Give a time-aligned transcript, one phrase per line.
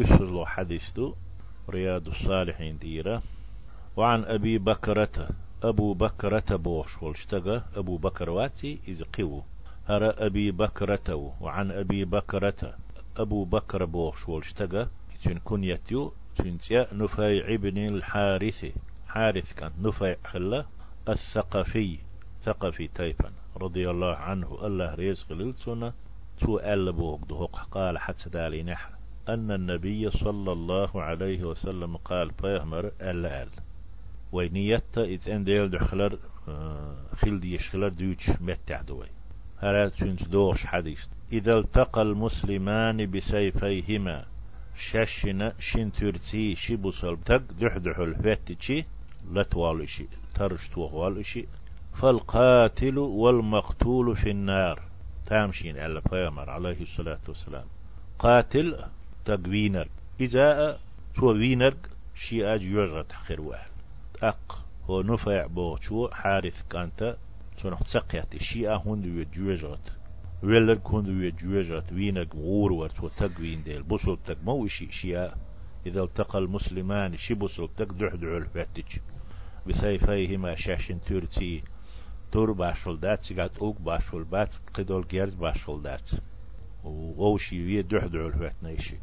[0.00, 1.14] يسلو حديث دو
[1.70, 3.22] رياض الصالحين ديرة.
[3.96, 5.28] وعن أبي بكرة
[5.62, 9.42] أبو بكرة بوش والشتغى أبو بكر واتي إذ قيو.
[9.86, 12.74] هر أبي بكرة وعن أبي بكرة
[13.16, 14.88] أبو بكر بوش والشتغى
[15.24, 18.66] تن كنيتيو تنتيا نفيع ابن الحارث.
[19.08, 20.64] حارث كان نفيع خلا
[21.08, 21.98] الثقفي
[22.42, 25.92] ثقفي تايبا رضي الله عنه الله رزق للسنة
[26.40, 28.99] تو ألبوك دهوق قال حتى دالي نحن
[29.34, 33.48] أن النبي صلى الله عليه وسلم قال بيهمر ألا أل
[34.32, 36.18] وينيت إت أن ديل دخلر
[37.16, 39.06] خيل دي يشخلر ديوش متع دوي
[39.58, 41.00] هلا تنت دوش حديث
[41.32, 44.24] إذا التقى المسلمان بسيفيهما
[44.76, 48.84] ششنا شين ترتي شي بوصل تق دح دح الفتشي
[49.32, 51.46] لا توالشي ترش توالشي
[51.94, 54.82] فالقاتل والمقتول في النار.
[55.26, 57.64] تامشين على بيامر عليه الصلاة والسلام.
[58.18, 58.84] قاتل؟
[59.24, 59.88] تقوينر
[60.20, 60.78] إذا
[61.14, 61.74] تو وينر
[62.14, 63.70] شي أج يجغت خير واحد
[64.22, 67.16] أق هو نفع بو شو حارث كانت
[67.62, 69.92] سنح سقيت شي هند يجغت
[70.42, 71.08] ويلر كند
[71.42, 73.82] يجغت وينك غور ورت وتقوين ديل.
[73.82, 75.34] بوصل تك مو شي شيا
[75.86, 78.98] إذا التقى المسلمان شي بوصل تك دح دعو الفتج
[79.66, 81.62] بسيفيهما شاشن تورتي.
[82.32, 83.22] تور باشول دات.
[83.22, 84.56] سيغات أوك باشول بات.
[84.74, 86.10] قدول جيرز باشول دات.
[86.84, 88.98] و شي وي دح دعو الفتنيشي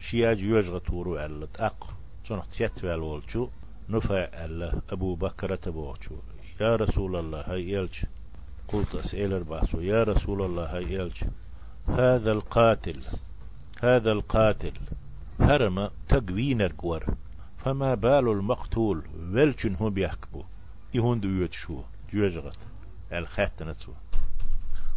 [0.00, 1.90] شياج يوجغ تورو ألا تأق
[2.26, 3.48] صنع تيت والولشو
[3.88, 6.16] نفع ألا أبو بكر تبوشو
[6.60, 8.04] يا رسول الله هاي إلج.
[8.68, 9.80] قلت أسئل الباسو.
[9.80, 11.24] يا رسول الله هاي إلج.
[11.88, 13.00] هذا القاتل.
[13.80, 14.72] هذا القاتل.
[15.40, 17.14] هرم تقوين الكور.
[17.64, 19.02] فما بال المقتول.
[19.32, 20.42] ولشن هو بيحكبو
[20.94, 21.82] يهون دويت شو.
[22.12, 22.58] جوجغت
[23.12, 23.74] الختنة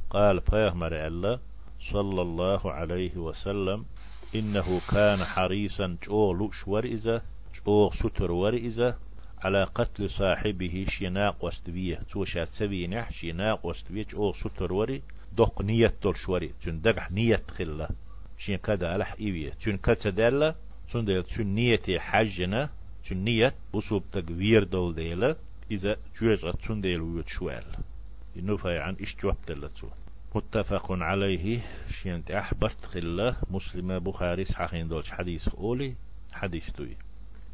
[0.10, 1.40] قال فيهمر الله
[1.92, 3.86] صلى الله عليه وسلم
[4.36, 7.22] إنه كان حريصا جو شور إذا
[7.66, 8.96] جو ستر ورئزة
[9.42, 12.00] على قتل صاحبه شناق واستبيه.
[12.12, 15.02] توشات سبي نح شناق واستبيه جو ستر وري
[15.38, 17.90] دق نية دول شوري تن دقح نية خلة
[18.38, 19.52] شين كدا ألح إيوية.
[19.52, 20.56] تن كتا دالة.
[20.92, 22.70] تن ديل تن نية حجنا
[23.10, 25.36] تن نية بصوب تقوير دول ديلا
[25.72, 27.66] إذا جوز تن ديل ويوت شوال.
[28.38, 29.88] إنه عن إش جواب دلتو
[30.36, 31.62] متفق عليه.
[31.90, 35.96] شينت أحبرت خلا مسلمة بخاري صحيحين دولش حديث أولي
[36.34, 36.98] حديث دوي.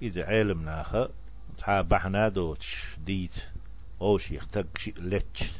[0.01, 1.09] إذا علم ناخا
[1.57, 2.95] تحا بحنا دوش.
[3.05, 3.43] ديت.
[4.01, 5.51] أو شيخ تك شي لتش.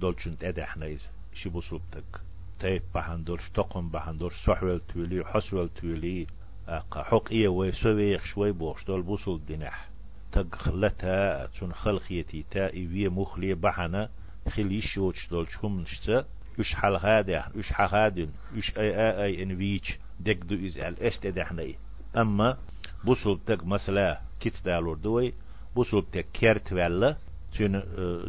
[0.00, 2.20] دولشنت أدحنا إذا شي بصوبتك.
[2.58, 6.26] تيب بحن دولش تقم بحن دولش صحوال تولي حسوال تولي
[6.68, 8.84] أقا حق إيه ويسويخ شوي بوش.
[8.84, 9.88] دول بوصل دينح.
[10.32, 11.46] تق خلتها.
[11.46, 14.08] تون خلقيتي تا إيوية مخلية بحنا.
[14.48, 16.24] خلي شوش دولش هم نشتا.
[16.58, 21.02] يش حال هذا يش حادن يش اي اي اي ان ويش دك دو از ال
[21.02, 21.74] است دحني
[22.16, 22.58] اما
[23.04, 25.32] بوصل تك مسلا كيت دالور دوي
[25.74, 27.16] بوصل تك كيرت ولا
[27.52, 27.82] تون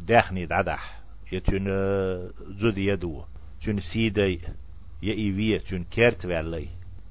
[0.05, 1.01] دحني دعدح
[1.31, 1.65] يتون
[2.59, 3.23] زودي يدو
[3.63, 4.41] تون سيدي
[5.03, 6.65] يا ايوية تون كيرت ولا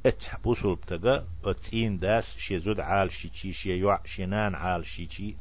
[0.07, 5.09] ات بوصل تك اتين داس شي زود عال شي شي شي يوع شينان عال شي
[5.11, 5.37] شي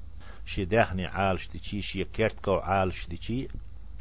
[0.45, 3.47] شي دحني عال شي شي كيرت كو عال شي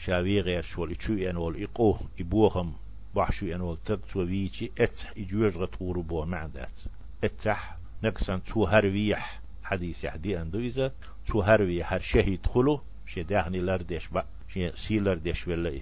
[0.05, 2.73] شاوي غير شول إتشو أن وال إقوه إبوهم
[3.17, 6.79] بحشو أن وال تبت وويتي اتح إجوج غطور بو معدات.
[7.25, 10.93] اتح نقصان تو هرويح حديث يحدي أندو إذا
[11.27, 15.81] تو هرويح هر شهيد خلو شي داخني لردش با شي سي لردش ولا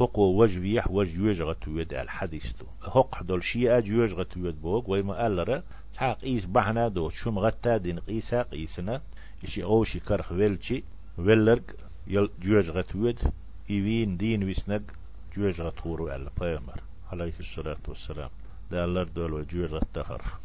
[0.00, 2.66] هقو وجبيح وجوج غتويد الحديث تو.
[2.82, 5.62] هق دول شيء جوج غتويد بوك ويما ألرا
[5.94, 9.00] تحق إيس بحنا دو شم غتا دين قيسا قيسنا
[9.44, 10.84] إشي أوشي كرخ ويلشي
[11.18, 11.62] ويلرق
[12.06, 13.18] يل جوج غتويد
[13.70, 14.82] إيوين دين ويسنق
[15.36, 16.80] جوج غطور وعلى بيامر
[17.12, 18.30] عليه الصلاة والسلام.
[18.70, 20.38] دالر دول وجوج غتخرخ